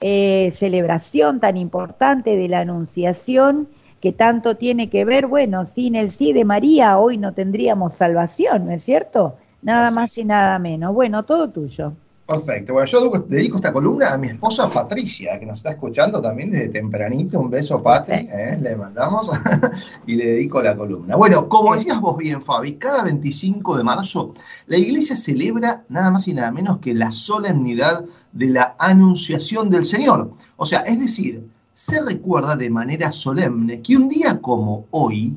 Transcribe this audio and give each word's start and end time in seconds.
eh, 0.00 0.52
celebración 0.56 1.40
tan 1.40 1.56
importante 1.56 2.36
de 2.36 2.48
la 2.48 2.60
Anunciación 2.60 3.68
que 4.00 4.12
tanto 4.12 4.56
tiene 4.56 4.88
que 4.88 5.04
ver, 5.04 5.26
bueno, 5.26 5.66
sin 5.66 5.94
el 5.94 6.10
sí 6.10 6.32
de 6.32 6.44
María 6.44 6.98
hoy 6.98 7.18
no 7.18 7.34
tendríamos 7.34 7.94
salvación, 7.94 8.66
¿no 8.66 8.72
es 8.72 8.82
cierto? 8.82 9.36
Nada 9.62 9.90
más 9.90 10.16
y 10.16 10.24
nada 10.24 10.58
menos. 10.58 10.94
Bueno, 10.94 11.24
todo 11.24 11.50
tuyo. 11.50 11.92
Perfecto. 12.30 12.74
Bueno, 12.74 12.86
yo 12.86 13.10
dedico 13.26 13.56
esta 13.56 13.72
columna 13.72 14.12
a 14.12 14.16
mi 14.16 14.28
esposa 14.28 14.70
Patricia, 14.70 15.36
que 15.40 15.46
nos 15.46 15.58
está 15.58 15.70
escuchando 15.70 16.22
también 16.22 16.52
desde 16.52 16.68
tempranito. 16.68 17.40
Un 17.40 17.50
beso, 17.50 17.82
Patri, 17.82 18.28
¿eh? 18.30 18.56
le 18.62 18.76
mandamos 18.76 19.28
y 20.06 20.14
le 20.14 20.26
dedico 20.26 20.62
la 20.62 20.76
columna. 20.76 21.16
Bueno, 21.16 21.48
como 21.48 21.74
decías 21.74 22.00
vos 22.00 22.16
bien, 22.16 22.40
Fabi, 22.40 22.76
cada 22.76 23.02
25 23.02 23.76
de 23.76 23.82
marzo 23.82 24.32
la 24.68 24.76
iglesia 24.76 25.16
celebra 25.16 25.82
nada 25.88 26.12
más 26.12 26.28
y 26.28 26.34
nada 26.34 26.52
menos 26.52 26.78
que 26.78 26.94
la 26.94 27.10
solemnidad 27.10 28.04
de 28.30 28.46
la 28.46 28.76
Anunciación 28.78 29.68
del 29.68 29.84
Señor. 29.84 30.30
O 30.54 30.66
sea, 30.66 30.82
es 30.82 31.00
decir, 31.00 31.44
se 31.72 32.00
recuerda 32.00 32.54
de 32.54 32.70
manera 32.70 33.10
solemne 33.10 33.82
que 33.82 33.96
un 33.96 34.08
día 34.08 34.40
como 34.40 34.86
hoy, 34.92 35.36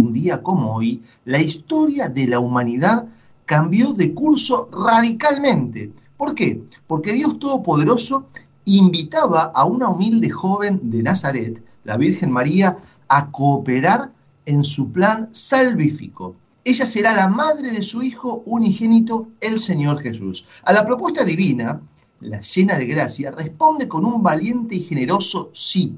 un 0.00 0.14
día 0.14 0.42
como 0.42 0.74
hoy, 0.74 1.02
la 1.26 1.38
historia 1.38 2.08
de 2.08 2.28
la 2.28 2.40
humanidad 2.40 3.08
cambió 3.48 3.94
de 3.94 4.12
curso 4.12 4.68
radicalmente. 4.70 5.90
¿Por 6.18 6.34
qué? 6.34 6.60
Porque 6.88 7.12
Dios 7.12 7.38
Todopoderoso 7.38 8.26
invitaba 8.64 9.52
a 9.54 9.64
una 9.64 9.88
humilde 9.88 10.28
joven 10.28 10.90
de 10.90 11.02
Nazaret, 11.02 11.62
la 11.84 11.96
Virgen 11.96 12.32
María, 12.32 12.76
a 13.06 13.30
cooperar 13.30 14.12
en 14.44 14.64
su 14.64 14.90
plan 14.90 15.28
salvífico. 15.32 16.34
Ella 16.64 16.84
será 16.84 17.14
la 17.14 17.28
madre 17.28 17.70
de 17.70 17.82
su 17.82 18.02
Hijo 18.02 18.42
unigénito, 18.46 19.28
el 19.40 19.60
Señor 19.60 20.00
Jesús. 20.00 20.44
A 20.64 20.72
la 20.72 20.84
propuesta 20.84 21.24
divina, 21.24 21.80
la 22.20 22.40
llena 22.40 22.76
de 22.76 22.86
gracia, 22.86 23.30
responde 23.30 23.86
con 23.86 24.04
un 24.04 24.20
valiente 24.20 24.74
y 24.74 24.82
generoso 24.82 25.50
sí. 25.52 25.96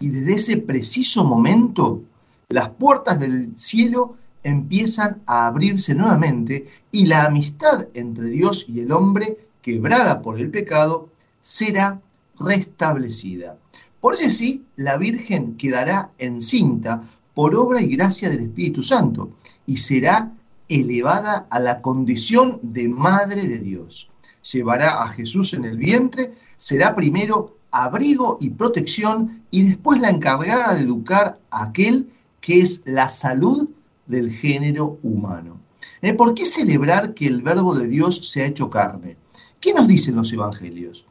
Y 0.00 0.08
desde 0.08 0.34
ese 0.34 0.56
preciso 0.58 1.24
momento, 1.24 2.02
las 2.48 2.70
puertas 2.70 3.20
del 3.20 3.56
cielo 3.56 4.16
empiezan 4.46 5.22
a 5.26 5.46
abrirse 5.48 5.94
nuevamente 5.94 6.68
y 6.92 7.06
la 7.06 7.24
amistad 7.24 7.88
entre 7.94 8.28
Dios 8.28 8.66
y 8.68 8.80
el 8.80 8.92
hombre, 8.92 9.38
quebrada 9.60 10.22
por 10.22 10.38
el 10.38 10.50
pecado, 10.50 11.08
será 11.42 12.00
restablecida. 12.38 13.58
Por 14.00 14.14
eso 14.14 14.30
sí, 14.30 14.64
la 14.76 14.96
Virgen 14.98 15.56
quedará 15.56 16.10
encinta 16.18 17.02
por 17.34 17.56
obra 17.56 17.80
y 17.80 17.88
gracia 17.96 18.28
del 18.28 18.44
Espíritu 18.44 18.84
Santo 18.84 19.32
y 19.66 19.78
será 19.78 20.32
elevada 20.68 21.46
a 21.50 21.58
la 21.58 21.82
condición 21.82 22.60
de 22.62 22.88
Madre 22.88 23.48
de 23.48 23.58
Dios. 23.58 24.08
Llevará 24.52 25.02
a 25.02 25.08
Jesús 25.08 25.54
en 25.54 25.64
el 25.64 25.76
vientre, 25.76 26.34
será 26.58 26.94
primero 26.94 27.56
abrigo 27.72 28.38
y 28.40 28.50
protección 28.50 29.42
y 29.50 29.62
después 29.62 30.00
la 30.00 30.10
encargada 30.10 30.74
de 30.74 30.82
educar 30.82 31.40
a 31.50 31.64
aquel 31.64 32.08
que 32.40 32.60
es 32.60 32.82
la 32.84 33.08
salud 33.08 33.68
del 34.06 34.30
género 34.30 34.98
humano. 35.02 35.60
¿Eh? 36.02 36.14
¿Por 36.14 36.34
qué 36.34 36.46
celebrar 36.46 37.14
que 37.14 37.26
el 37.26 37.42
verbo 37.42 37.74
de 37.74 37.88
Dios 37.88 38.28
se 38.30 38.42
ha 38.42 38.46
hecho 38.46 38.70
carne? 38.70 39.16
¿Qué 39.60 39.72
nos 39.72 39.88
dicen 39.88 40.16
los 40.16 40.32
evangelios? 40.32 41.06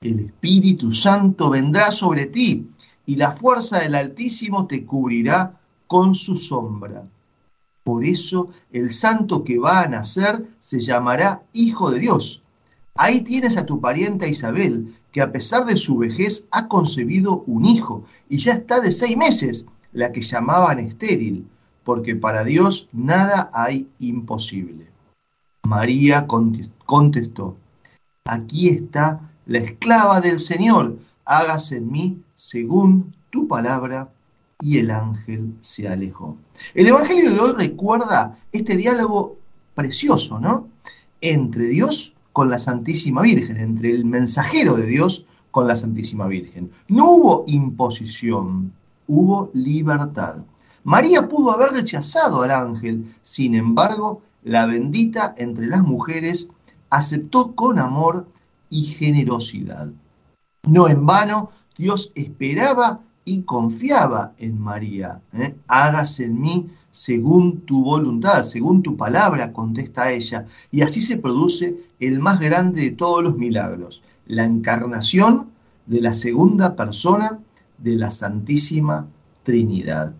El 0.00 0.20
Espíritu 0.20 0.92
Santo 0.92 1.50
vendrá 1.50 1.90
sobre 1.90 2.26
ti 2.26 2.68
y 3.06 3.16
la 3.16 3.32
fuerza 3.32 3.80
del 3.80 3.94
Altísimo 3.94 4.66
te 4.66 4.84
cubrirá 4.84 5.60
con 5.86 6.14
su 6.14 6.36
sombra. 6.36 7.06
Por 7.82 8.04
eso 8.04 8.48
el 8.72 8.90
santo 8.90 9.44
que 9.44 9.58
va 9.58 9.82
a 9.82 9.88
nacer 9.88 10.48
se 10.58 10.80
llamará 10.80 11.42
Hijo 11.52 11.90
de 11.90 12.00
Dios. 12.00 12.42
Ahí 12.94 13.20
tienes 13.20 13.56
a 13.56 13.66
tu 13.66 13.80
parienta 13.80 14.26
Isabel, 14.26 14.94
que 15.12 15.20
a 15.20 15.30
pesar 15.30 15.66
de 15.66 15.76
su 15.76 15.98
vejez 15.98 16.48
ha 16.50 16.66
concebido 16.68 17.44
un 17.46 17.64
hijo 17.66 18.04
y 18.28 18.38
ya 18.38 18.54
está 18.54 18.80
de 18.80 18.90
seis 18.90 19.16
meses, 19.16 19.66
la 19.92 20.12
que 20.12 20.22
llamaban 20.22 20.78
estéril 20.78 21.46
porque 21.84 22.16
para 22.16 22.44
Dios 22.44 22.88
nada 22.92 23.50
hay 23.52 23.88
imposible. 23.98 24.88
María 25.66 26.26
contestó, 26.26 27.56
aquí 28.24 28.68
está 28.68 29.20
la 29.46 29.58
esclava 29.58 30.20
del 30.20 30.40
Señor, 30.40 30.98
hágase 31.24 31.76
en 31.78 31.92
mí 31.92 32.22
según 32.34 33.14
tu 33.30 33.46
palabra. 33.48 34.10
Y 34.60 34.78
el 34.78 34.92
ángel 34.92 35.52
se 35.60 35.88
alejó. 35.88 36.38
El 36.74 36.86
Evangelio 36.86 37.32
de 37.32 37.40
hoy 37.40 37.52
recuerda 37.52 38.38
este 38.52 38.76
diálogo 38.76 39.36
precioso, 39.74 40.38
¿no? 40.38 40.68
Entre 41.20 41.66
Dios 41.66 42.14
con 42.32 42.48
la 42.48 42.58
Santísima 42.58 43.22
Virgen, 43.22 43.58
entre 43.58 43.90
el 43.90 44.04
mensajero 44.04 44.74
de 44.76 44.86
Dios 44.86 45.26
con 45.50 45.66
la 45.66 45.76
Santísima 45.76 46.26
Virgen. 46.28 46.70
No 46.88 47.10
hubo 47.10 47.44
imposición, 47.46 48.72
hubo 49.06 49.50
libertad. 49.52 50.44
María 50.84 51.28
pudo 51.28 51.50
haber 51.50 51.72
rechazado 51.72 52.42
al 52.42 52.50
ángel, 52.50 53.14
sin 53.22 53.54
embargo, 53.54 54.22
la 54.42 54.66
bendita 54.66 55.34
entre 55.38 55.66
las 55.66 55.82
mujeres 55.82 56.48
aceptó 56.90 57.54
con 57.54 57.78
amor 57.78 58.26
y 58.68 58.84
generosidad. 58.84 59.90
No 60.68 60.88
en 60.88 61.06
vano, 61.06 61.50
Dios 61.76 62.12
esperaba 62.14 63.00
y 63.24 63.42
confiaba 63.42 64.32
en 64.36 64.60
María. 64.60 65.22
¿eh? 65.32 65.56
Hágase 65.68 66.26
en 66.26 66.40
mí 66.40 66.70
según 66.92 67.62
tu 67.62 67.82
voluntad, 67.82 68.44
según 68.44 68.82
tu 68.82 68.96
palabra, 68.96 69.52
contesta 69.52 70.12
ella. 70.12 70.46
Y 70.70 70.82
así 70.82 71.00
se 71.00 71.16
produce 71.16 71.76
el 71.98 72.20
más 72.20 72.38
grande 72.38 72.82
de 72.82 72.90
todos 72.90 73.24
los 73.24 73.36
milagros, 73.36 74.02
la 74.26 74.44
encarnación 74.44 75.48
de 75.86 76.02
la 76.02 76.12
segunda 76.12 76.76
persona 76.76 77.40
de 77.78 77.96
la 77.96 78.10
Santísima 78.10 79.06
Trinidad. 79.42 80.14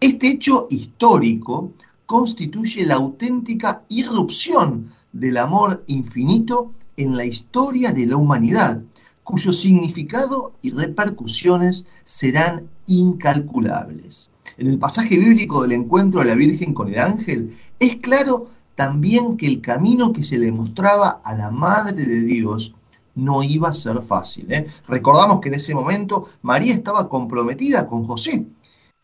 Este 0.00 0.28
hecho 0.28 0.66
histórico 0.70 1.74
constituye 2.06 2.86
la 2.86 2.94
auténtica 2.94 3.84
irrupción 3.90 4.94
del 5.12 5.36
amor 5.36 5.84
infinito 5.88 6.72
en 6.96 7.18
la 7.18 7.26
historia 7.26 7.92
de 7.92 8.06
la 8.06 8.16
humanidad, 8.16 8.80
cuyo 9.24 9.52
significado 9.52 10.54
y 10.62 10.70
repercusiones 10.70 11.84
serán 12.06 12.70
incalculables. 12.86 14.30
En 14.56 14.68
el 14.68 14.78
pasaje 14.78 15.18
bíblico 15.18 15.60
del 15.60 15.72
encuentro 15.72 16.20
de 16.20 16.26
la 16.28 16.34
Virgen 16.34 16.72
con 16.72 16.88
el 16.88 16.98
ángel, 16.98 17.54
es 17.78 17.96
claro 17.96 18.48
también 18.76 19.36
que 19.36 19.46
el 19.46 19.60
camino 19.60 20.14
que 20.14 20.24
se 20.24 20.38
le 20.38 20.50
mostraba 20.50 21.20
a 21.22 21.34
la 21.34 21.50
Madre 21.50 22.06
de 22.06 22.22
Dios 22.22 22.74
no 23.14 23.42
iba 23.42 23.68
a 23.68 23.74
ser 23.74 24.00
fácil. 24.00 24.50
¿eh? 24.50 24.66
Recordamos 24.88 25.40
que 25.40 25.48
en 25.48 25.56
ese 25.56 25.74
momento 25.74 26.26
María 26.40 26.72
estaba 26.72 27.06
comprometida 27.06 27.86
con 27.86 28.06
José, 28.06 28.46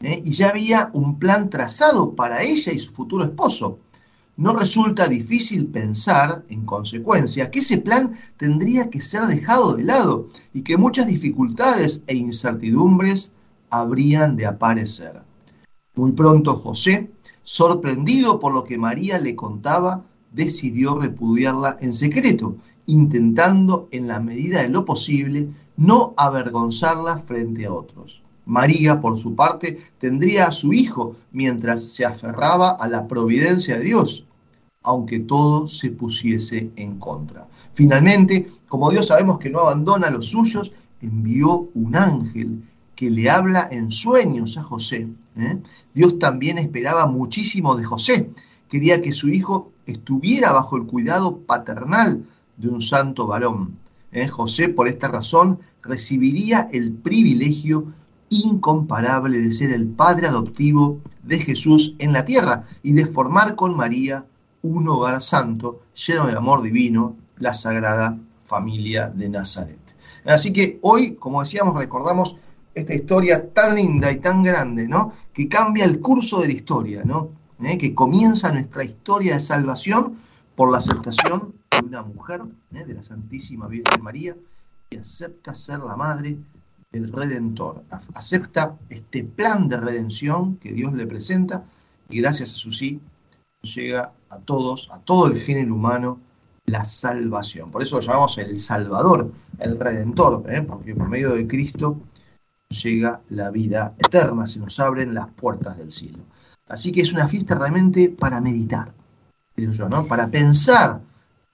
¿eh? 0.00 0.22
y 0.24 0.32
ya 0.32 0.48
había 0.48 0.90
un 0.92 1.18
plan 1.18 1.50
trazado 1.50 2.14
para 2.14 2.42
ella 2.42 2.72
y 2.72 2.78
su 2.78 2.92
futuro 2.92 3.24
esposo. 3.24 3.78
No 4.36 4.52
resulta 4.52 5.08
difícil 5.08 5.66
pensar, 5.68 6.44
en 6.50 6.66
consecuencia, 6.66 7.50
que 7.50 7.60
ese 7.60 7.78
plan 7.78 8.14
tendría 8.36 8.90
que 8.90 9.00
ser 9.00 9.26
dejado 9.26 9.74
de 9.74 9.84
lado 9.84 10.28
y 10.52 10.60
que 10.60 10.76
muchas 10.76 11.06
dificultades 11.06 12.02
e 12.06 12.14
incertidumbres 12.14 13.32
habrían 13.70 14.36
de 14.36 14.46
aparecer. 14.46 15.22
Muy 15.94 16.12
pronto 16.12 16.56
José, 16.56 17.10
sorprendido 17.42 18.38
por 18.38 18.52
lo 18.52 18.64
que 18.64 18.76
María 18.76 19.18
le 19.18 19.34
contaba, 19.34 20.04
decidió 20.32 20.96
repudiarla 20.96 21.78
en 21.80 21.94
secreto, 21.94 22.58
intentando, 22.84 23.88
en 23.90 24.06
la 24.06 24.20
medida 24.20 24.60
de 24.60 24.68
lo 24.68 24.84
posible, 24.84 25.48
no 25.78 26.12
avergonzarla 26.18 27.18
frente 27.18 27.64
a 27.64 27.72
otros. 27.72 28.25
María, 28.46 29.00
por 29.00 29.18
su 29.18 29.34
parte, 29.34 29.78
tendría 29.98 30.46
a 30.46 30.52
su 30.52 30.72
hijo 30.72 31.16
mientras 31.32 31.82
se 31.82 32.04
aferraba 32.04 32.70
a 32.70 32.88
la 32.88 33.06
providencia 33.06 33.76
de 33.76 33.84
Dios, 33.84 34.24
aunque 34.82 35.18
todo 35.18 35.66
se 35.66 35.90
pusiese 35.90 36.70
en 36.76 36.98
contra. 36.98 37.46
Finalmente, 37.74 38.50
como 38.68 38.90
Dios 38.90 39.08
sabemos 39.08 39.38
que 39.38 39.50
no 39.50 39.60
abandona 39.60 40.06
a 40.06 40.12
los 40.12 40.26
suyos, 40.26 40.72
envió 41.00 41.68
un 41.74 41.96
ángel 41.96 42.62
que 42.94 43.10
le 43.10 43.28
habla 43.28 43.68
en 43.70 43.90
sueños 43.90 44.56
a 44.56 44.62
José. 44.62 45.08
¿eh? 45.36 45.58
Dios 45.92 46.18
también 46.18 46.58
esperaba 46.58 47.06
muchísimo 47.06 47.76
de 47.76 47.84
José. 47.84 48.30
Quería 48.68 49.02
que 49.02 49.12
su 49.12 49.28
hijo 49.28 49.72
estuviera 49.86 50.52
bajo 50.52 50.76
el 50.76 50.84
cuidado 50.84 51.38
paternal 51.38 52.24
de 52.56 52.68
un 52.68 52.80
santo 52.80 53.26
varón. 53.26 53.76
¿eh? 54.12 54.28
José, 54.28 54.68
por 54.68 54.88
esta 54.88 55.08
razón, 55.08 55.58
recibiría 55.82 56.68
el 56.72 56.92
privilegio 56.92 57.92
incomparable 58.30 59.38
de 59.38 59.52
ser 59.52 59.72
el 59.72 59.86
padre 59.86 60.26
adoptivo 60.26 61.00
de 61.22 61.38
Jesús 61.38 61.94
en 61.98 62.12
la 62.12 62.24
tierra 62.24 62.64
y 62.82 62.92
de 62.92 63.06
formar 63.06 63.56
con 63.56 63.76
María 63.76 64.24
un 64.62 64.88
hogar 64.88 65.20
santo 65.20 65.82
lleno 65.94 66.26
de 66.26 66.36
amor 66.36 66.62
divino, 66.62 67.16
la 67.38 67.52
sagrada 67.52 68.18
familia 68.44 69.08
de 69.08 69.28
Nazaret. 69.28 69.78
Así 70.24 70.52
que 70.52 70.78
hoy, 70.82 71.14
como 71.14 71.42
decíamos, 71.42 71.76
recordamos 71.76 72.36
esta 72.74 72.94
historia 72.94 73.52
tan 73.52 73.76
linda 73.76 74.10
y 74.10 74.20
tan 74.20 74.42
grande, 74.42 74.86
¿no? 74.86 75.12
Que 75.32 75.48
cambia 75.48 75.84
el 75.84 76.00
curso 76.00 76.40
de 76.40 76.48
la 76.48 76.52
historia, 76.52 77.02
¿no? 77.04 77.30
¿Eh? 77.62 77.78
Que 77.78 77.94
comienza 77.94 78.52
nuestra 78.52 78.84
historia 78.84 79.34
de 79.34 79.40
salvación 79.40 80.18
por 80.54 80.70
la 80.70 80.78
aceptación 80.78 81.54
de 81.70 81.86
una 81.86 82.02
mujer, 82.02 82.42
¿eh? 82.74 82.84
de 82.84 82.94
la 82.94 83.02
Santísima 83.02 83.66
Virgen 83.66 84.02
María, 84.02 84.36
y 84.90 84.96
acepta 84.96 85.54
ser 85.54 85.78
la 85.80 85.96
madre 85.96 86.36
del 86.90 87.12
Redentor. 87.12 87.84
Acepta 88.14 88.76
este 88.88 89.24
plan 89.24 89.68
de 89.68 89.78
redención 89.78 90.56
que 90.56 90.72
Dios 90.72 90.92
le 90.92 91.06
presenta 91.06 91.64
y 92.08 92.20
gracias 92.20 92.54
a 92.54 92.56
su 92.56 92.72
sí 92.72 93.00
llega 93.62 94.12
a 94.30 94.38
todos, 94.38 94.88
a 94.92 94.98
todo 95.00 95.26
el 95.26 95.40
género 95.40 95.74
humano, 95.74 96.20
la 96.66 96.84
salvación. 96.84 97.70
Por 97.70 97.82
eso 97.82 97.96
lo 97.96 98.02
llamamos 98.02 98.38
el 98.38 98.58
Salvador, 98.58 99.32
el 99.58 99.78
Redentor, 99.78 100.44
¿eh? 100.48 100.62
porque 100.62 100.94
por 100.94 101.08
medio 101.08 101.34
de 101.34 101.46
Cristo 101.46 102.00
llega 102.68 103.20
la 103.28 103.50
vida 103.50 103.94
eterna, 103.98 104.46
se 104.46 104.60
nos 104.60 104.78
abren 104.80 105.14
las 105.14 105.28
puertas 105.28 105.78
del 105.78 105.90
cielo. 105.90 106.18
Así 106.68 106.90
que 106.90 107.02
es 107.02 107.12
una 107.12 107.28
fiesta 107.28 107.54
realmente 107.54 108.08
para 108.08 108.40
meditar, 108.40 108.92
¿no? 109.56 110.06
para 110.06 110.28
pensar, 110.28 111.00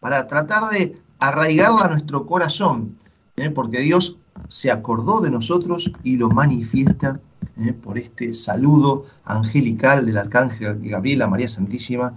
para 0.01 0.27
tratar 0.27 0.71
de 0.71 0.99
arraigarla 1.19 1.83
a 1.83 1.91
nuestro 1.91 2.27
corazón, 2.27 2.97
¿eh? 3.37 3.51
porque 3.51 3.81
Dios 3.81 4.17
se 4.49 4.71
acordó 4.71 5.21
de 5.21 5.31
nosotros 5.31 5.93
y 6.03 6.17
lo 6.17 6.29
manifiesta 6.29 7.21
¿eh? 7.59 7.73
por 7.73 7.99
este 7.99 8.35
saludo 8.35 9.07
angelical 9.25 10.07
del 10.07 10.19
arcángel 10.19 10.79
Gabriel 10.83 11.23
a 11.23 11.29
María 11.29 11.49
Santísima 11.49 12.15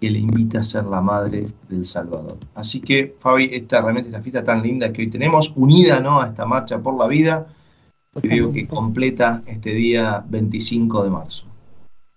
que 0.00 0.10
le 0.10 0.20
invita 0.20 0.60
a 0.60 0.64
ser 0.64 0.84
la 0.84 1.00
madre 1.00 1.48
del 1.68 1.84
Salvador. 1.84 2.38
Así 2.54 2.80
que, 2.80 3.16
Fabi, 3.18 3.50
esta 3.52 3.80
realmente 3.80 4.10
esta 4.10 4.22
fiesta 4.22 4.44
tan 4.44 4.62
linda 4.62 4.92
que 4.92 5.02
hoy 5.02 5.10
tenemos, 5.10 5.52
unida 5.56 5.98
¿no? 5.98 6.20
a 6.20 6.28
esta 6.28 6.46
marcha 6.46 6.78
por 6.78 6.96
la 6.96 7.08
vida, 7.08 7.48
creo 8.20 8.52
que 8.52 8.68
completa 8.68 9.42
este 9.46 9.74
día 9.74 10.24
25 10.28 11.02
de 11.02 11.10
marzo. 11.10 11.46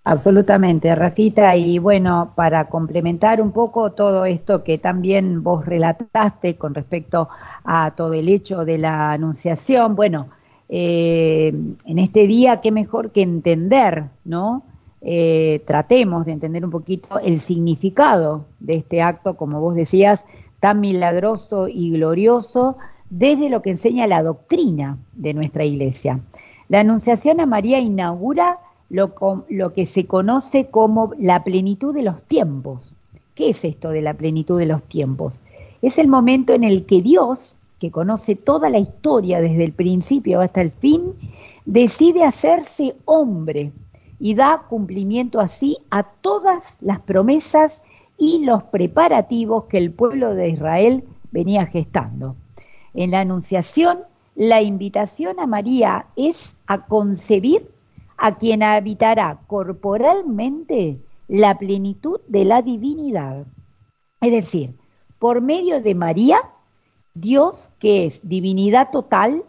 Absolutamente, 0.03 0.93
Rafita, 0.95 1.55
y 1.55 1.77
bueno, 1.77 2.33
para 2.35 2.69
complementar 2.69 3.39
un 3.39 3.51
poco 3.51 3.91
todo 3.91 4.25
esto 4.25 4.63
que 4.63 4.79
también 4.79 5.43
vos 5.43 5.63
relataste 5.63 6.57
con 6.57 6.73
respecto 6.73 7.29
a 7.63 7.91
todo 7.95 8.13
el 8.13 8.29
hecho 8.29 8.65
de 8.65 8.77
la 8.77 9.11
anunciación, 9.11 9.95
bueno, 9.95 10.29
eh, 10.69 11.53
en 11.85 11.99
este 11.99 12.27
día 12.27 12.61
qué 12.61 12.71
mejor 12.71 13.11
que 13.11 13.21
entender, 13.21 14.05
¿no? 14.23 14.63
Eh, 15.01 15.63
tratemos 15.65 16.25
de 16.25 16.31
entender 16.31 16.63
un 16.63 16.71
poquito 16.71 17.19
el 17.19 17.39
significado 17.39 18.45
de 18.59 18.75
este 18.75 19.01
acto, 19.01 19.35
como 19.35 19.59
vos 19.59 19.75
decías, 19.75 20.25
tan 20.59 20.79
milagroso 20.79 21.67
y 21.67 21.91
glorioso 21.91 22.77
desde 23.09 23.49
lo 23.49 23.61
que 23.61 23.71
enseña 23.71 24.07
la 24.07 24.23
doctrina 24.23 24.97
de 25.13 25.33
nuestra 25.33 25.65
iglesia. 25.65 26.19
La 26.69 26.79
Anunciación 26.79 27.41
a 27.41 27.45
María 27.45 27.79
inaugura 27.79 28.59
lo, 28.89 29.13
lo 29.49 29.73
que 29.73 29.85
se 29.85 30.05
conoce 30.05 30.67
como 30.67 31.11
la 31.17 31.43
plenitud 31.43 31.93
de 31.93 32.03
los 32.03 32.21
tiempos. 32.23 32.95
¿Qué 33.35 33.49
es 33.49 33.65
esto 33.65 33.89
de 33.89 34.01
la 34.01 34.13
plenitud 34.13 34.59
de 34.59 34.67
los 34.67 34.83
tiempos? 34.83 35.41
Es 35.81 35.97
el 35.97 36.07
momento 36.07 36.53
en 36.53 36.63
el 36.63 36.85
que 36.85 37.01
Dios, 37.01 37.55
que 37.79 37.91
conoce 37.91 38.35
toda 38.35 38.69
la 38.69 38.79
historia 38.79 39.41
desde 39.41 39.63
el 39.63 39.73
principio 39.73 40.41
hasta 40.41 40.61
el 40.61 40.71
fin, 40.71 41.13
decide 41.65 42.23
hacerse 42.23 42.95
hombre 43.05 43.71
y 44.19 44.35
da 44.35 44.63
cumplimiento 44.69 45.39
así 45.39 45.77
a 45.89 46.03
todas 46.03 46.77
las 46.79 46.99
promesas 46.99 47.77
y 48.17 48.45
los 48.45 48.61
preparativos 48.63 49.65
que 49.65 49.79
el 49.79 49.91
pueblo 49.91 50.35
de 50.35 50.49
Israel 50.49 51.03
venía 51.31 51.65
gestando. 51.65 52.35
En 52.93 53.11
la 53.11 53.21
Anunciación, 53.21 53.99
la 54.35 54.61
invitación 54.61 55.39
a 55.39 55.47
María 55.47 56.05
es 56.15 56.55
a 56.67 56.85
concebir 56.85 57.67
a 58.17 58.35
quien 58.35 58.61
habitará 58.61 59.39
corporalmente 59.47 60.99
la 61.27 61.57
plenitud 61.57 62.19
de 62.27 62.45
la 62.45 62.61
divinidad. 62.61 63.47
Es 64.21 64.31
decir, 64.31 64.75
por 65.21 65.39
medio 65.39 65.83
de 65.83 65.93
María, 65.93 66.39
Dios, 67.13 67.69
que 67.77 68.07
es 68.07 68.19
divinidad 68.23 68.89
total, 68.89 69.43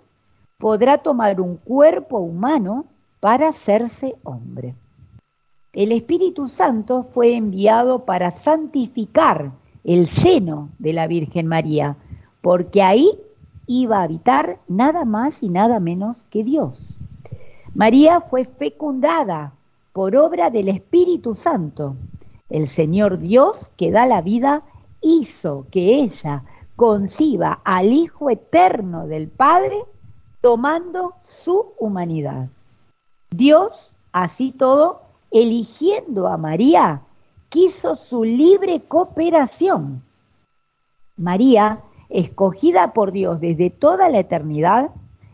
podrá 0.58 0.98
tomar 0.98 1.40
un 1.40 1.56
cuerpo 1.56 2.19
humano 2.19 2.84
para 3.20 3.48
hacerse 3.48 4.14
hombre. 4.22 4.74
El 5.72 5.92
Espíritu 5.92 6.48
Santo 6.48 7.04
fue 7.14 7.36
enviado 7.36 8.00
para 8.04 8.32
santificar 8.32 9.52
el 9.82 10.08
seno 10.08 10.69
de 10.78 10.92
la 10.92 11.06
Virgen 11.06 11.46
María, 11.46 11.96
porque 12.42 12.82
ahí 12.82 13.08
iba 13.66 14.00
a 14.00 14.02
habitar 14.02 14.58
nada 14.69 15.06
más 15.06 15.42
y 15.42 15.48
nada 15.48 15.80
menos 15.80 16.22
que 16.24 16.44
Dios. 16.44 16.98
María 17.74 18.20
fue 18.20 18.44
fecundada 18.44 19.54
por 19.94 20.16
obra 20.16 20.50
del 20.50 20.69
Espíritu 20.69 21.34
Santo. 21.34 21.96
El 22.50 22.69
Señor 22.69 23.19
Dios 23.19 23.70
que 23.78 23.90
da 23.90 24.04
la 24.04 24.20
vida 24.20 24.64
hizo 25.02 25.66
que 25.70 25.96
ella 25.96 26.44
conciba 26.76 27.60
al 27.64 27.93
Hijo 27.93 28.31
eterno 28.31 29.06
del 29.06 29.28
Padre 29.28 29.84
tomando 30.40 31.14
su 31.22 31.72
humanidad. 31.78 32.49
Dios, 33.31 33.93
así 34.12 34.52
todo, 34.52 35.02
eligiendo 35.31 36.28
a 36.28 36.37
María, 36.37 37.02
quiso 37.49 37.96
su 37.96 38.25
libre 38.25 38.81
cooperación. 38.81 40.02
María, 41.16 41.81
escogida 42.08 42.93
por 42.93 43.12
Dios 43.12 43.40
desde 43.40 43.70
toda 43.70 44.08
la 44.08 44.20
eternidad, 44.20 44.90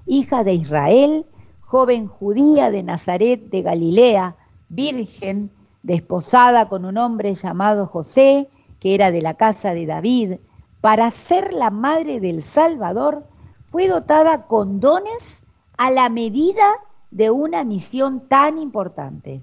hija 0.07 0.45
de 0.45 0.55
Israel, 0.55 1.27
joven 1.61 2.09
judía 2.09 2.71
de 2.71 2.83
Nazaret 2.83 3.51
de 3.51 3.63
Galilea, 3.63 4.37
virgen, 4.69 5.51
desposada 5.83 6.69
con 6.69 6.85
un 6.85 6.99
hombre 6.99 7.35
llamado 7.35 7.87
José, 7.87 8.49
que 8.81 8.95
era 8.95 9.11
de 9.11 9.23
la 9.23 9.35
casa 9.35 9.73
de 9.73 9.87
David, 9.87 10.35
para 10.81 11.11
ser 11.11 11.53
la 11.53 11.71
madre 11.71 12.21
del 12.21 12.43
Salvador, 12.43 13.25
fue 13.71 13.89
dotada 13.89 14.47
con 14.47 14.81
dones 14.81 15.41
a 15.77 15.91
la 15.91 16.09
medida 16.09 16.67
de 17.11 17.31
una 17.31 17.65
misión 17.65 18.29
tan 18.29 18.59
importante. 18.59 19.41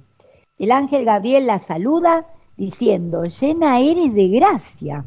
El 0.58 0.72
ángel 0.72 1.06
Gabriel 1.06 1.48
la 1.48 1.60
saluda 1.60 2.26
diciendo, 2.58 3.26
llena 3.26 3.80
eres 3.80 4.14
de 4.14 4.30
gracia. 4.30 5.06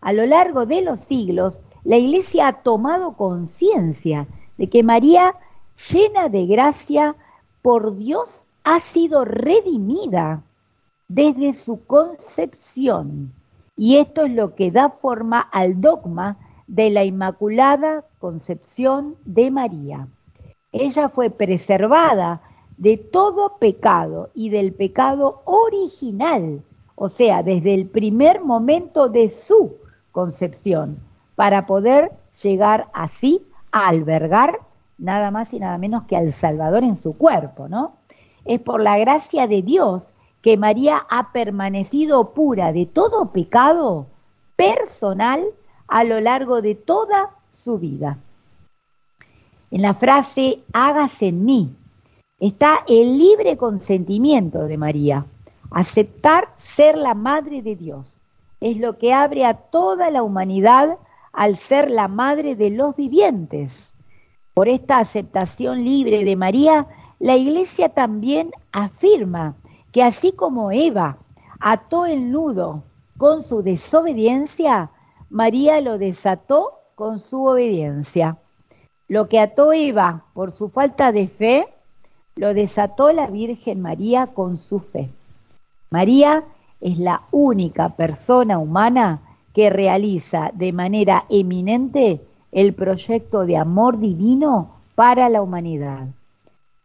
A 0.00 0.12
lo 0.12 0.26
largo 0.26 0.66
de 0.66 0.82
los 0.82 1.00
siglos, 1.00 1.58
la 1.84 1.96
Iglesia 1.96 2.48
ha 2.48 2.52
tomado 2.62 3.16
conciencia 3.16 4.26
de 4.58 4.68
que 4.68 4.82
María 4.82 5.34
llena 5.90 6.28
de 6.28 6.46
gracia 6.46 7.14
por 7.62 7.96
Dios, 7.96 8.42
ha 8.64 8.80
sido 8.80 9.24
redimida 9.24 10.42
desde 11.08 11.54
su 11.54 11.84
concepción. 11.86 13.32
Y 13.76 13.96
esto 13.96 14.24
es 14.24 14.32
lo 14.32 14.54
que 14.54 14.70
da 14.70 14.90
forma 14.90 15.40
al 15.40 15.80
dogma 15.80 16.36
de 16.66 16.90
la 16.90 17.04
Inmaculada 17.04 18.04
Concepción 18.18 19.16
de 19.24 19.50
María. 19.50 20.06
Ella 20.72 21.08
fue 21.08 21.30
preservada 21.30 22.42
de 22.76 22.96
todo 22.96 23.56
pecado 23.58 24.30
y 24.34 24.50
del 24.50 24.72
pecado 24.72 25.42
original, 25.44 26.62
o 26.94 27.08
sea, 27.08 27.42
desde 27.42 27.74
el 27.74 27.86
primer 27.86 28.42
momento 28.42 29.08
de 29.08 29.30
su 29.30 29.76
concepción, 30.12 30.98
para 31.34 31.66
poder 31.66 32.12
llegar 32.42 32.88
así 32.92 33.42
a 33.72 33.88
albergar 33.88 34.60
nada 34.98 35.30
más 35.30 35.52
y 35.52 35.60
nada 35.60 35.78
menos 35.78 36.04
que 36.04 36.16
al 36.16 36.32
Salvador 36.32 36.82
en 36.84 36.96
su 36.96 37.16
cuerpo, 37.16 37.68
¿no? 37.68 37.94
Es 38.44 38.60
por 38.60 38.80
la 38.80 38.98
gracia 38.98 39.46
de 39.46 39.62
Dios 39.62 40.02
que 40.42 40.56
María 40.56 41.06
ha 41.10 41.32
permanecido 41.32 42.30
pura 42.30 42.72
de 42.72 42.86
todo 42.86 43.32
pecado 43.32 44.06
personal 44.56 45.44
a 45.86 46.04
lo 46.04 46.20
largo 46.20 46.62
de 46.62 46.74
toda 46.74 47.30
su 47.52 47.78
vida. 47.78 48.18
En 49.70 49.82
la 49.82 49.94
frase 49.94 50.60
hágase 50.72 51.28
en 51.28 51.44
mí 51.44 51.74
está 52.40 52.84
el 52.86 53.18
libre 53.18 53.56
consentimiento 53.56 54.66
de 54.66 54.76
María, 54.76 55.26
aceptar 55.70 56.48
ser 56.56 56.96
la 56.96 57.14
madre 57.14 57.62
de 57.62 57.76
Dios. 57.76 58.14
Es 58.60 58.76
lo 58.76 58.98
que 58.98 59.12
abre 59.12 59.44
a 59.44 59.54
toda 59.54 60.10
la 60.10 60.22
humanidad 60.22 60.98
al 61.32 61.56
ser 61.56 61.90
la 61.90 62.08
madre 62.08 62.56
de 62.56 62.70
los 62.70 62.96
vivientes. 62.96 63.92
Por 64.54 64.68
esta 64.68 64.98
aceptación 64.98 65.84
libre 65.84 66.24
de 66.24 66.36
María, 66.36 66.86
la 67.18 67.36
Iglesia 67.36 67.90
también 67.90 68.50
afirma 68.72 69.54
que 69.92 70.02
así 70.02 70.32
como 70.32 70.70
Eva 70.70 71.18
ató 71.60 72.06
el 72.06 72.30
nudo 72.30 72.82
con 73.16 73.42
su 73.42 73.62
desobediencia, 73.62 74.90
María 75.30 75.80
lo 75.80 75.98
desató 75.98 76.72
con 76.94 77.18
su 77.18 77.44
obediencia. 77.44 78.36
Lo 79.08 79.28
que 79.28 79.40
ató 79.40 79.72
Eva 79.72 80.24
por 80.34 80.52
su 80.52 80.68
falta 80.68 81.12
de 81.12 81.28
fe, 81.28 81.68
lo 82.36 82.54
desató 82.54 83.12
la 83.12 83.26
Virgen 83.26 83.82
María 83.82 84.28
con 84.28 84.58
su 84.58 84.80
fe. 84.80 85.08
María 85.90 86.44
es 86.80 86.98
la 86.98 87.22
única 87.30 87.88
persona 87.90 88.58
humana 88.58 89.20
que 89.54 89.70
realiza 89.70 90.50
de 90.54 90.72
manera 90.72 91.24
eminente 91.28 92.20
el 92.52 92.74
proyecto 92.74 93.44
de 93.44 93.56
amor 93.56 93.98
divino 93.98 94.70
para 94.94 95.28
la 95.28 95.42
humanidad. 95.42 96.06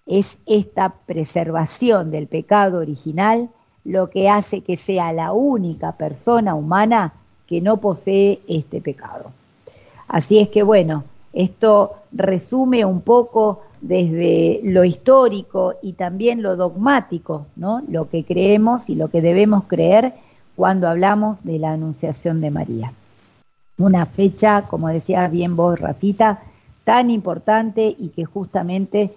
Es 0.06 0.38
esta 0.46 0.90
preservación 1.06 2.12
del 2.12 2.28
pecado 2.28 2.80
original 2.80 3.50
lo 3.86 4.10
que 4.10 4.30
hace 4.30 4.62
que 4.62 4.78
sea 4.78 5.12
la 5.14 5.34
única 5.34 5.94
persona 5.94 6.56
humana 6.56 7.14
que 7.48 7.62
no 7.62 7.78
posee 7.78 8.40
este 8.48 8.82
pecado. 8.82 9.32
Así 10.08 10.40
es 10.40 10.50
que 10.50 10.64
bueno, 10.64 11.04
Esto 11.34 11.96
resume 12.12 12.86
un 12.86 13.02
poco 13.02 13.64
desde 13.82 14.62
lo 14.64 14.84
histórico 14.86 15.74
y 15.82 15.94
también 15.94 16.44
lo 16.44 16.56
dogmático, 16.56 17.48
¿no? 17.56 17.82
Lo 17.90 18.08
que 18.10 18.24
creemos 18.24 18.88
y 18.88 18.96
lo 18.96 19.10
que 19.10 19.22
debemos 19.22 19.64
creer 19.66 20.14
cuando 20.56 20.88
hablamos 20.88 21.44
de 21.44 21.58
la 21.58 21.74
Anunciación 21.74 22.40
de 22.40 22.52
María. 22.52 22.94
Una 23.80 24.06
fecha, 24.06 24.62
como 24.70 24.90
decía 24.90 25.28
bien 25.28 25.56
vos, 25.56 25.80
Rafita, 25.80 26.44
tan 26.84 27.10
importante 27.10 27.96
y 27.98 28.10
que 28.10 28.26
justamente 28.26 29.12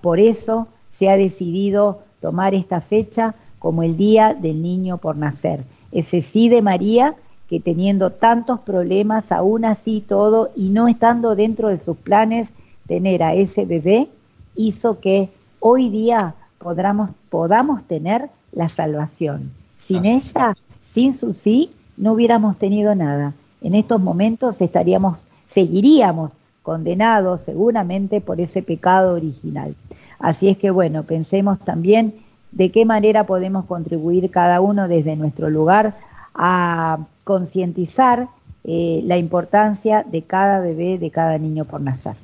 por 0.00 0.20
eso 0.20 0.68
se 0.92 1.08
ha 1.08 1.16
decidido 1.16 2.00
tomar 2.20 2.54
esta 2.54 2.80
fecha 2.80 3.34
como 3.58 3.82
el 3.82 3.96
Día 3.96 4.34
del 4.34 4.62
Niño 4.62 4.98
por 4.98 5.16
Nacer. 5.16 5.64
Ese 5.92 6.22
sí 6.22 6.48
de 6.48 6.62
María 6.62 7.14
que 7.48 7.60
teniendo 7.60 8.10
tantos 8.10 8.60
problemas, 8.60 9.30
aún 9.30 9.64
así 9.64 10.02
todo, 10.06 10.50
y 10.56 10.70
no 10.70 10.88
estando 10.88 11.36
dentro 11.36 11.68
de 11.68 11.78
sus 11.78 11.96
planes 11.96 12.48
tener 12.86 13.22
a 13.22 13.34
ese 13.34 13.64
bebé, 13.64 14.08
hizo 14.56 15.00
que 15.00 15.28
hoy 15.60 15.88
día 15.90 16.34
podamos, 16.58 17.10
podamos 17.30 17.82
tener 17.84 18.28
la 18.52 18.68
salvación. 18.68 19.52
Sin 19.80 20.04
ella, 20.04 20.56
sin 20.82 21.14
su 21.14 21.32
sí, 21.32 21.70
no 21.96 22.12
hubiéramos 22.12 22.56
tenido 22.56 22.94
nada. 22.94 23.32
En 23.60 23.74
estos 23.74 24.00
momentos 24.00 24.60
estaríamos, 24.60 25.18
seguiríamos 25.48 26.32
condenados 26.66 27.42
seguramente 27.42 28.20
por 28.20 28.40
ese 28.40 28.60
pecado 28.60 29.14
original. 29.14 29.76
Así 30.18 30.48
es 30.48 30.58
que 30.58 30.72
bueno, 30.72 31.04
pensemos 31.04 31.60
también 31.60 32.12
de 32.50 32.72
qué 32.72 32.84
manera 32.84 33.24
podemos 33.24 33.66
contribuir 33.66 34.32
cada 34.32 34.60
uno 34.60 34.88
desde 34.88 35.14
nuestro 35.14 35.48
lugar 35.48 35.94
a 36.34 36.98
concientizar 37.22 38.26
eh, 38.64 39.00
la 39.04 39.16
importancia 39.16 40.02
de 40.02 40.22
cada 40.22 40.58
bebé, 40.58 40.98
de 40.98 41.12
cada 41.12 41.38
niño 41.38 41.66
por 41.66 41.80
nacer. 41.80 42.16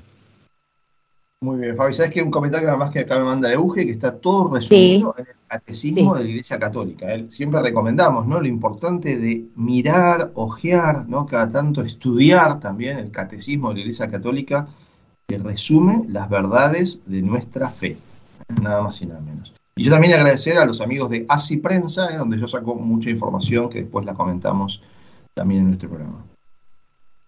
Muy 1.40 1.60
bien, 1.60 1.76
Fabi, 1.76 1.92
¿sabes 1.92 2.10
que 2.10 2.20
un 2.20 2.32
comentario 2.32 2.66
nada 2.66 2.78
más 2.78 2.90
que 2.90 3.00
acá 3.00 3.18
me 3.18 3.24
manda 3.24 3.52
Euge, 3.52 3.84
que 3.86 3.92
está 3.92 4.16
todo 4.16 4.54
resumido 4.54 5.14
en 5.18 5.26
el 5.28 5.41
catecismo 5.52 6.14
de 6.14 6.24
la 6.24 6.30
Iglesia 6.30 6.58
Católica? 6.58 7.06
Siempre 7.28 7.60
recomendamos, 7.60 8.26
¿no? 8.26 8.40
Lo 8.40 8.46
importante 8.46 9.18
de 9.18 9.44
mirar, 9.54 10.30
ojear, 10.34 11.06
¿no? 11.08 11.26
Cada 11.26 11.50
tanto 11.50 11.82
estudiar 11.82 12.58
también 12.58 12.98
el 12.98 13.10
catecismo 13.10 13.68
de 13.68 13.74
la 13.74 13.80
Iglesia 13.82 14.10
Católica, 14.10 14.66
que 15.26 15.38
resume 15.38 16.04
las 16.08 16.28
verdades 16.30 17.00
de 17.06 17.20
nuestra 17.20 17.68
fe, 17.68 17.98
nada 18.62 18.82
más 18.82 19.02
y 19.02 19.06
nada 19.06 19.20
menos. 19.20 19.52
Y 19.76 19.84
yo 19.84 19.90
también 19.90 20.14
agradecer 20.14 20.56
a 20.56 20.64
los 20.64 20.80
amigos 20.80 21.10
de 21.10 21.26
ASI 21.28 21.58
Prensa, 21.58 22.10
¿eh? 22.12 22.16
donde 22.16 22.38
yo 22.38 22.48
saco 22.48 22.74
mucha 22.74 23.10
información 23.10 23.68
que 23.68 23.82
después 23.82 24.06
la 24.06 24.14
comentamos 24.14 24.82
también 25.34 25.62
en 25.62 25.66
nuestro 25.68 25.90
programa. 25.90 26.24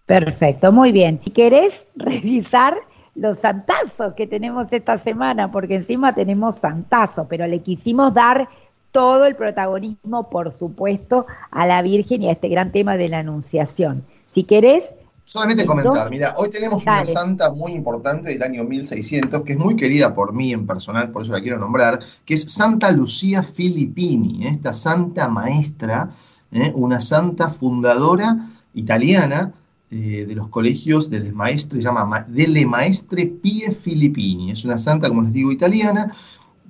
Perfecto, 0.05 0.71
muy 0.71 0.91
bien. 0.91 1.19
Si 1.23 1.31
querés 1.31 1.85
revisar 1.95 2.75
los 3.15 3.39
santazos 3.39 4.13
que 4.13 4.27
tenemos 4.27 4.67
esta 4.71 4.97
semana, 4.97 5.51
porque 5.51 5.75
encima 5.75 6.13
tenemos 6.13 6.57
santazos, 6.57 7.25
pero 7.29 7.47
le 7.47 7.59
quisimos 7.59 8.13
dar 8.13 8.49
todo 8.91 9.25
el 9.25 9.35
protagonismo, 9.35 10.29
por 10.29 10.57
supuesto, 10.57 11.25
a 11.51 11.65
la 11.65 11.81
Virgen 11.81 12.23
y 12.23 12.29
a 12.29 12.33
este 12.33 12.49
gran 12.49 12.71
tema 12.71 12.97
de 12.97 13.09
la 13.09 13.19
Anunciación. 13.19 14.03
Si 14.33 14.43
querés, 14.43 14.89
Solamente 15.27 15.65
comentar, 15.65 16.07
mira, 16.11 16.35
hoy 16.37 16.51
tenemos 16.51 16.83
una 16.83 17.03
santa 17.03 17.51
muy 17.51 17.71
importante 17.71 18.29
del 18.29 18.43
año 18.43 18.63
1600, 18.63 19.41
que 19.41 19.53
es 19.53 19.57
muy 19.57 19.75
querida 19.75 20.13
por 20.13 20.33
mí 20.33 20.53
en 20.53 20.67
personal, 20.67 21.09
por 21.09 21.23
eso 21.23 21.31
la 21.31 21.41
quiero 21.41 21.57
nombrar, 21.57 21.99
que 22.23 22.35
es 22.35 22.43
Santa 22.43 22.91
Lucía 22.91 23.41
Filippini, 23.41 24.45
¿eh? 24.45 24.49
esta 24.51 24.75
santa 24.75 25.27
maestra, 25.27 26.11
¿eh? 26.51 26.71
una 26.75 27.01
santa 27.01 27.49
fundadora 27.49 28.37
italiana 28.75 29.51
eh, 29.91 30.25
de 30.27 30.35
los 30.35 30.47
colegios 30.47 31.09
de 31.09 31.31
maestre, 31.31 31.79
se 31.79 31.85
llama 31.85 32.25
Delle 32.27 32.65
Maestre 32.65 33.27
Pie 33.27 33.71
Filippini, 33.71 34.51
es 34.51 34.65
una 34.65 34.77
santa, 34.77 35.09
como 35.09 35.21
les 35.21 35.33
digo, 35.33 35.51
italiana, 35.51 36.15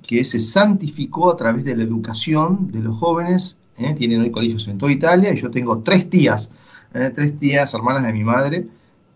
que 0.06 0.24
se 0.24 0.38
santificó 0.38 1.30
a 1.30 1.36
través 1.36 1.64
de 1.64 1.74
la 1.74 1.82
educación 1.82 2.70
de 2.70 2.80
los 2.80 2.96
jóvenes, 2.96 3.58
tienen 3.98 4.20
hoy 4.20 4.30
colegios 4.30 4.68
en 4.68 4.78
toda 4.78 4.92
Italia, 4.92 5.32
y 5.32 5.36
yo 5.36 5.50
tengo 5.50 5.82
tres 5.82 6.08
tías, 6.08 6.50
eh, 6.94 7.10
tres 7.14 7.38
tías 7.38 7.72
hermanas 7.74 8.04
de 8.04 8.12
mi 8.12 8.24
madre, 8.24 8.68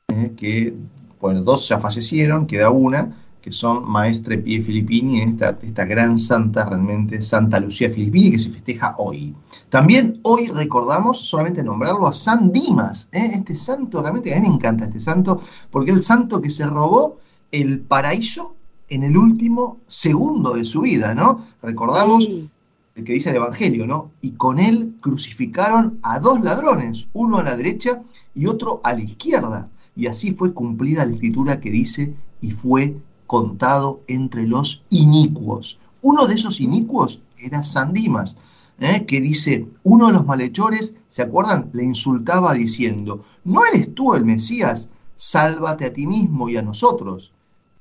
eh, 0.08 0.32
que, 0.36 0.74
bueno, 1.20 1.42
dos 1.42 1.68
ya 1.68 1.78
fallecieron, 1.78 2.46
queda 2.46 2.70
una, 2.70 3.16
que 3.40 3.52
son 3.52 3.88
Maestre 3.90 4.38
Pie 4.38 4.60
Filippini, 4.60 5.22
esta, 5.22 5.58
esta 5.62 5.84
gran 5.84 6.18
santa 6.18 6.66
realmente, 6.66 7.22
Santa 7.22 7.58
Lucía 7.58 7.90
Filippini, 7.90 8.30
que 8.30 8.38
se 8.38 8.50
festeja 8.50 8.94
hoy. 8.98 9.34
También 9.68 10.20
hoy 10.22 10.48
recordamos, 10.48 11.18
solamente 11.20 11.62
nombrarlo, 11.62 12.06
a 12.06 12.12
San 12.12 12.52
Dimas, 12.52 13.08
¿eh? 13.12 13.30
este 13.34 13.56
santo, 13.56 14.02
realmente 14.02 14.34
a 14.34 14.40
mí 14.40 14.48
me 14.48 14.54
encanta 14.54 14.84
este 14.84 15.00
santo, 15.00 15.40
porque 15.70 15.90
es 15.90 15.96
el 15.96 16.02
santo 16.02 16.42
que 16.42 16.50
se 16.50 16.66
robó 16.66 17.18
el 17.50 17.80
paraíso 17.80 18.54
en 18.88 19.04
el 19.04 19.16
último 19.16 19.78
segundo 19.86 20.54
de 20.54 20.64
su 20.64 20.82
vida, 20.82 21.14
¿no? 21.14 21.46
Recordamos 21.62 22.28
el 22.28 23.04
que 23.04 23.12
dice 23.12 23.30
el 23.30 23.36
Evangelio, 23.36 23.86
¿no? 23.86 24.10
Y 24.20 24.32
con 24.32 24.58
él 24.58 24.96
crucificaron 25.00 26.00
a 26.02 26.18
dos 26.18 26.40
ladrones, 26.40 27.08
uno 27.12 27.38
a 27.38 27.42
la 27.42 27.56
derecha 27.56 28.02
y 28.34 28.46
otro 28.46 28.80
a 28.84 28.92
la 28.92 29.00
izquierda. 29.00 29.68
Y 29.96 30.06
así 30.06 30.32
fue 30.32 30.52
cumplida 30.52 31.04
la 31.04 31.12
escritura 31.12 31.60
que 31.60 31.70
dice, 31.70 32.14
y 32.40 32.50
fue 32.50 32.96
contado 33.30 34.00
entre 34.08 34.44
los 34.44 34.82
inicuos. 34.90 35.78
Uno 36.02 36.26
de 36.26 36.34
esos 36.34 36.60
inicuos 36.60 37.20
era 37.38 37.62
San 37.62 37.92
Dimas, 37.92 38.36
¿eh? 38.80 39.06
que 39.06 39.20
dice, 39.20 39.68
uno 39.84 40.08
de 40.08 40.14
los 40.14 40.26
malhechores, 40.26 40.96
¿se 41.10 41.22
acuerdan? 41.22 41.70
Le 41.72 41.84
insultaba 41.84 42.52
diciendo, 42.54 43.22
¿no 43.44 43.64
eres 43.64 43.94
tú 43.94 44.14
el 44.14 44.24
Mesías? 44.24 44.90
Sálvate 45.14 45.84
a 45.84 45.92
ti 45.92 46.08
mismo 46.08 46.48
y 46.48 46.56
a 46.56 46.62
nosotros. 46.62 47.32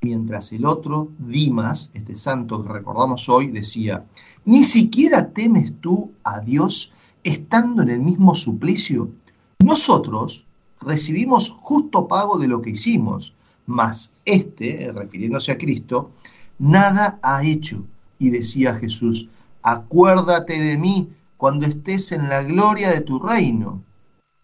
Mientras 0.02 0.52
el 0.52 0.68
otro, 0.68 1.10
Dimas, 1.18 1.90
este 1.96 2.16
santo 2.16 2.64
que 2.64 2.72
recordamos 2.72 3.28
hoy, 3.28 3.48
decía, 3.48 4.06
¿Ni 4.46 4.64
siquiera 4.64 5.32
temes 5.32 5.74
tú 5.82 6.12
a 6.24 6.42
Dios 6.42 6.94
estando 7.24 7.82
en 7.82 7.90
el 7.90 8.02
mismo 8.02 8.36
suplicio? 8.36 9.10
Nosotros 9.58 10.46
recibimos 10.80 11.50
justo 11.50 12.08
pago 12.08 12.38
de 12.38 12.48
lo 12.48 12.62
que 12.62 12.70
hicimos, 12.70 13.34
mas 13.70 14.14
este, 14.26 14.92
refiriéndose 14.94 15.52
a 15.52 15.58
Cristo, 15.58 16.12
nada 16.58 17.20
ha 17.22 17.44
hecho. 17.44 17.86
Y 18.18 18.32
decía 18.32 18.76
Jesús, 18.76 19.30
acuérdate 19.62 20.60
de 20.60 20.78
mí 20.78 21.10
cuando 21.38 21.66
estés 21.66 22.12
en 22.12 22.28
la 22.28 22.44
gloria 22.44 22.90
de 22.90 23.02
tu 23.02 23.20
reino. 23.20 23.82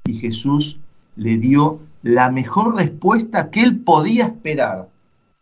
Y 0.05 0.13
Jesús 0.13 0.79
le 1.15 1.37
dio 1.37 1.79
la 2.03 2.29
mejor 2.29 2.75
respuesta 2.75 3.49
que 3.49 3.63
él 3.63 3.79
podía 3.79 4.25
esperar. 4.25 4.89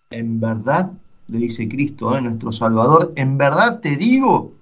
En 0.10 0.40
verdad 0.40 0.94
le 1.28 1.40
dice 1.40 1.68
Cristo, 1.68 2.18
¿eh? 2.18 2.22
nuestro 2.22 2.52
Salvador, 2.52 3.12
en 3.18 3.38
verdad 3.38 3.82
te 3.82 3.98
digo 3.98 4.54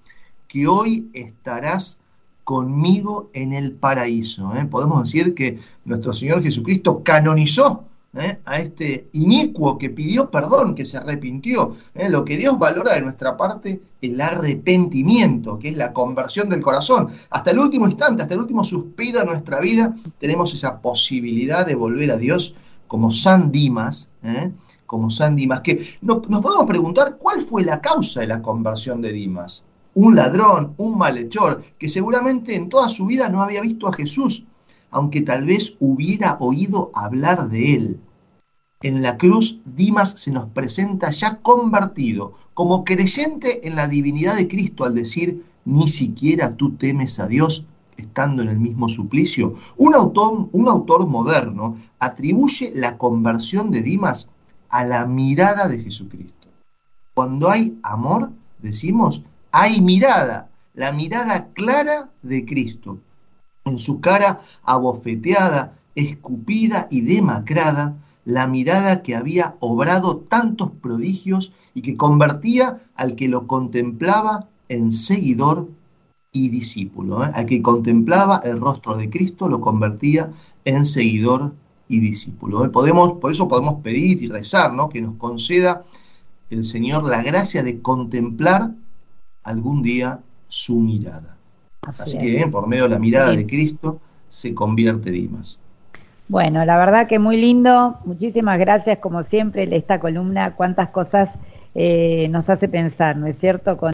que 0.47 0.67
hoy 0.67 1.09
estarás 1.13 1.99
conmigo 2.43 3.29
en 3.33 3.53
el 3.53 3.73
paraíso. 3.73 4.55
¿eh? 4.55 4.65
Podemos 4.65 5.03
decir 5.03 5.35
que 5.35 5.59
nuestro 5.85 6.11
Señor 6.11 6.41
Jesucristo 6.41 7.03
canonizó 7.03 7.85
¿eh? 8.13 8.39
a 8.45 8.59
este 8.59 9.09
inicuo 9.13 9.77
que 9.77 9.89
pidió 9.89 10.29
perdón, 10.29 10.75
que 10.75 10.85
se 10.85 10.97
arrepintió. 10.97 11.75
Lo 12.09 12.25
que 12.25 12.37
Dios 12.37 12.57
valora 12.57 12.93
de 12.93 13.01
nuestra 13.01 13.37
parte, 13.37 13.81
el 14.01 14.19
arrepentimiento, 14.19 15.57
que 15.59 15.69
es 15.69 15.77
la 15.77 15.93
conversión 15.93 16.49
del 16.49 16.61
corazón. 16.61 17.09
Hasta 17.29 17.51
el 17.51 17.59
último 17.59 17.87
instante, 17.87 18.23
hasta 18.23 18.33
el 18.33 18.41
último 18.41 18.63
suspiro 18.63 19.19
de 19.19 19.25
nuestra 19.25 19.59
vida, 19.59 19.95
tenemos 20.19 20.53
esa 20.53 20.81
posibilidad 20.81 21.65
de 21.65 21.75
volver 21.75 22.11
a 22.11 22.17
Dios 22.17 22.55
como 22.87 23.09
San 23.09 23.51
Dimas, 23.51 24.09
como 24.85 25.09
San 25.09 25.35
Dimas, 25.35 25.61
que 25.61 25.95
nos 26.01 26.19
podemos 26.19 26.65
preguntar 26.65 27.17
cuál 27.17 27.41
fue 27.41 27.63
la 27.63 27.79
causa 27.79 28.19
de 28.19 28.27
la 28.27 28.41
conversión 28.41 29.01
de 29.01 29.13
Dimas. 29.13 29.63
Un 29.93 30.15
ladrón, 30.15 30.73
un 30.77 30.97
malhechor, 30.97 31.63
que 31.77 31.89
seguramente 31.89 32.55
en 32.55 32.69
toda 32.69 32.87
su 32.89 33.05
vida 33.05 33.29
no 33.29 33.41
había 33.41 33.61
visto 33.61 33.87
a 33.87 33.93
Jesús, 33.93 34.45
aunque 34.91 35.21
tal 35.21 35.45
vez 35.45 35.75
hubiera 35.79 36.37
oído 36.39 36.91
hablar 36.93 37.49
de 37.49 37.73
él. 37.73 37.99
En 38.81 39.01
la 39.01 39.17
cruz, 39.17 39.59
Dimas 39.65 40.11
se 40.11 40.31
nos 40.31 40.49
presenta 40.49 41.11
ya 41.11 41.37
convertido, 41.37 42.33
como 42.53 42.83
creyente 42.83 43.67
en 43.67 43.75
la 43.75 43.87
divinidad 43.87 44.35
de 44.35 44.47
Cristo 44.47 44.83
al 44.83 44.95
decir, 44.95 45.45
ni 45.65 45.87
siquiera 45.87 46.55
tú 46.55 46.71
temes 46.71 47.19
a 47.19 47.27
Dios 47.27 47.65
estando 47.97 48.41
en 48.41 48.49
el 48.49 48.59
mismo 48.59 48.89
suplicio. 48.89 49.53
Un 49.77 49.93
autor, 49.93 50.49
un 50.51 50.67
autor 50.67 51.07
moderno 51.07 51.77
atribuye 51.99 52.71
la 52.73 52.97
conversión 52.97 53.71
de 53.71 53.81
Dimas 53.81 54.27
a 54.69 54.83
la 54.85 55.05
mirada 55.05 55.67
de 55.67 55.83
Jesucristo. 55.83 56.47
Cuando 57.13 57.49
hay 57.49 57.77
amor, 57.83 58.31
decimos, 58.59 59.21
hay 59.51 59.81
mirada, 59.81 60.49
la 60.73 60.91
mirada 60.91 61.49
clara 61.53 62.09
de 62.23 62.45
Cristo. 62.45 62.99
En 63.71 63.79
su 63.79 64.01
cara 64.01 64.41
abofeteada, 64.63 65.77
escupida 65.95 66.89
y 66.91 66.99
demacrada, 67.01 67.95
la 68.25 68.45
mirada 68.45 69.01
que 69.01 69.15
había 69.15 69.55
obrado 69.61 70.17
tantos 70.17 70.71
prodigios 70.81 71.53
y 71.73 71.81
que 71.81 71.95
convertía 71.95 72.83
al 72.95 73.15
que 73.15 73.29
lo 73.29 73.47
contemplaba 73.47 74.49
en 74.67 74.91
seguidor 74.91 75.69
y 76.33 76.49
discípulo. 76.49 77.23
¿eh? 77.23 77.31
Al 77.33 77.45
que 77.45 77.61
contemplaba 77.61 78.41
el 78.43 78.59
rostro 78.59 78.95
de 78.95 79.09
Cristo 79.09 79.47
lo 79.47 79.61
convertía 79.61 80.33
en 80.65 80.85
seguidor 80.85 81.53
y 81.87 82.01
discípulo. 82.01 82.69
Podemos, 82.73 83.13
por 83.13 83.31
eso 83.31 83.47
podemos 83.47 83.81
pedir 83.81 84.21
y 84.21 84.27
rezar, 84.27 84.73
¿no? 84.73 84.89
Que 84.89 85.01
nos 85.01 85.15
conceda 85.15 85.85
el 86.49 86.65
Señor 86.65 87.05
la 87.05 87.23
gracia 87.23 87.63
de 87.63 87.81
contemplar 87.81 88.75
algún 89.43 89.81
día 89.81 90.19
su 90.49 90.77
mirada. 90.77 91.37
Así, 91.81 92.17
que 92.19 92.47
por 92.47 92.67
medio 92.67 92.83
de 92.83 92.89
la 92.89 92.99
mirada 92.99 93.31
de 93.35 93.45
Cristo 93.47 93.99
se 94.29 94.53
convierte 94.53 95.09
Dimas. 95.09 95.59
Bueno, 96.27 96.63
la 96.63 96.77
verdad 96.77 97.07
que 97.07 97.17
muy 97.17 97.37
lindo. 97.37 97.97
Muchísimas 98.05 98.59
gracias, 98.59 98.99
como 98.99 99.23
siempre, 99.23 99.67
esta 99.75 99.99
columna, 99.99 100.55
cuántas 100.55 100.89
cosas 100.89 101.31
eh, 101.73 102.27
nos 102.29 102.49
hace 102.49 102.67
pensar, 102.67 103.17
¿no 103.17 103.27
es 103.27 103.37
cierto? 103.37 103.77
Con 103.77 103.89